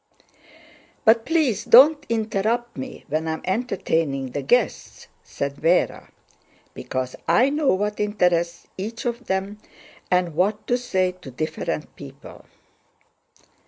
"But 1.05 1.27
please 1.27 1.63
don't 1.63 2.03
interrupt 2.09 2.75
me 2.75 3.05
when 3.07 3.27
I 3.27 3.33
am 3.33 3.41
entertaining 3.45 4.31
the 4.31 4.41
guests," 4.41 5.05
said 5.23 5.57
Véra, 5.57 6.07
"because 6.73 7.15
I 7.27 7.51
know 7.51 7.71
what 7.75 7.99
interests 7.99 8.65
each 8.79 9.05
of 9.05 9.27
them 9.27 9.59
and 10.09 10.33
what 10.33 10.65
to 10.65 10.75
say 10.75 11.11
to 11.21 11.29
different 11.29 11.95
people." 11.95 12.45